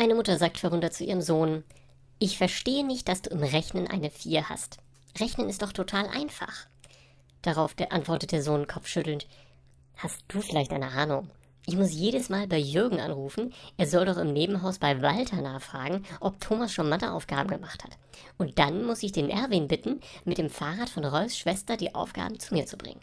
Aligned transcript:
Eine 0.00 0.14
Mutter 0.14 0.38
sagt 0.38 0.58
verwundert 0.58 0.94
zu 0.94 1.02
ihrem 1.02 1.20
Sohn, 1.20 1.64
ich 2.20 2.38
verstehe 2.38 2.86
nicht, 2.86 3.08
dass 3.08 3.22
du 3.22 3.30
im 3.30 3.42
Rechnen 3.42 3.88
eine 3.88 4.10
4 4.10 4.48
hast. 4.48 4.78
Rechnen 5.18 5.48
ist 5.48 5.60
doch 5.60 5.72
total 5.72 6.06
einfach. 6.06 6.68
Darauf 7.42 7.74
antwortet 7.90 8.30
der 8.30 8.44
Sohn 8.44 8.68
kopfschüttelnd, 8.68 9.26
hast 9.96 10.22
du 10.28 10.40
vielleicht 10.40 10.70
eine 10.70 10.92
Ahnung? 10.92 11.28
Ich 11.66 11.76
muss 11.76 11.90
jedes 11.92 12.28
Mal 12.28 12.46
bei 12.46 12.58
Jürgen 12.58 13.00
anrufen. 13.00 13.52
Er 13.76 13.88
soll 13.88 14.06
doch 14.06 14.18
im 14.18 14.32
Nebenhaus 14.32 14.78
bei 14.78 15.02
Walter 15.02 15.42
nachfragen, 15.42 16.06
ob 16.20 16.38
Thomas 16.38 16.72
schon 16.72 16.88
Matheaufgaben 16.88 17.50
gemacht 17.50 17.82
hat. 17.82 17.98
Und 18.36 18.60
dann 18.60 18.84
muss 18.84 19.02
ich 19.02 19.10
den 19.10 19.28
Erwin 19.28 19.66
bitten, 19.66 20.00
mit 20.24 20.38
dem 20.38 20.48
Fahrrad 20.48 20.90
von 20.90 21.04
Rolfs 21.04 21.36
Schwester 21.36 21.76
die 21.76 21.96
Aufgaben 21.96 22.38
zu 22.38 22.54
mir 22.54 22.66
zu 22.66 22.76
bringen. 22.76 23.00